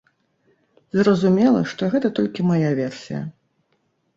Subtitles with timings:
[0.99, 3.21] Зразумела, што гэта толькі мая версія.